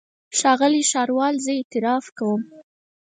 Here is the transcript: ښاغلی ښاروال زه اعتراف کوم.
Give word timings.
ښاغلی 0.37 0.83
ښاروال 0.91 1.35
زه 1.45 1.51
اعتراف 1.59 2.05
کوم. 2.17 2.41